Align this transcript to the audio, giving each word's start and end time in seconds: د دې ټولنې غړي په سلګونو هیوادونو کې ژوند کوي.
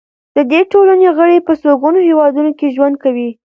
د 0.35 0.37
دې 0.51 0.61
ټولنې 0.71 1.07
غړي 1.17 1.37
په 1.45 1.51
سلګونو 1.61 1.99
هیوادونو 2.07 2.51
کې 2.59 2.73
ژوند 2.75 2.95
کوي. 3.03 3.29